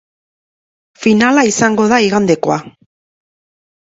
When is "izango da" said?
1.49-1.99